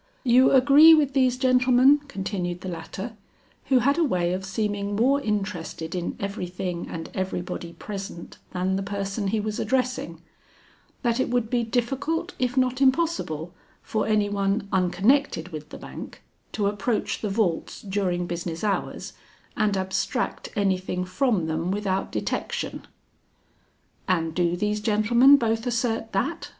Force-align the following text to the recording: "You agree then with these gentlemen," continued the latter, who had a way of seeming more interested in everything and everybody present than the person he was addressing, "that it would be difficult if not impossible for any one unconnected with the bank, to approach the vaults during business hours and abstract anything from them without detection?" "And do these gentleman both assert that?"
"You 0.23 0.49
agree 0.49 0.93
then 0.93 0.97
with 0.97 1.13
these 1.13 1.37
gentlemen," 1.37 1.99
continued 2.07 2.61
the 2.61 2.69
latter, 2.69 3.15
who 3.65 3.77
had 3.77 3.99
a 3.99 4.03
way 4.03 4.33
of 4.33 4.43
seeming 4.43 4.95
more 4.95 5.21
interested 5.21 5.93
in 5.93 6.15
everything 6.19 6.87
and 6.89 7.11
everybody 7.13 7.73
present 7.73 8.39
than 8.51 8.77
the 8.77 8.81
person 8.81 9.27
he 9.27 9.39
was 9.39 9.59
addressing, 9.59 10.19
"that 11.03 11.19
it 11.19 11.29
would 11.29 11.51
be 11.51 11.61
difficult 11.63 12.33
if 12.39 12.57
not 12.57 12.81
impossible 12.81 13.53
for 13.83 14.07
any 14.07 14.27
one 14.27 14.67
unconnected 14.71 15.49
with 15.49 15.69
the 15.69 15.77
bank, 15.77 16.23
to 16.53 16.65
approach 16.65 17.21
the 17.21 17.29
vaults 17.29 17.83
during 17.83 18.25
business 18.25 18.63
hours 18.63 19.13
and 19.55 19.77
abstract 19.77 20.49
anything 20.55 21.05
from 21.05 21.45
them 21.45 21.69
without 21.69 22.11
detection?" 22.11 22.87
"And 24.07 24.33
do 24.33 24.57
these 24.57 24.81
gentleman 24.81 25.37
both 25.37 25.67
assert 25.67 26.11
that?" 26.13 26.49